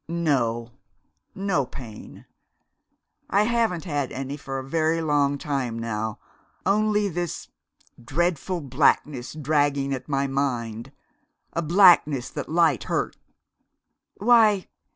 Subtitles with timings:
[0.09, 0.71] "No
[1.35, 2.25] no pain.
[3.29, 6.17] I haven't had any for a very long time now.
[6.65, 7.49] Only this
[8.03, 10.91] dreadful blackness dragging at my mind,
[11.53, 13.19] a blackness the light hurts."
[14.19, 14.65] "_Why!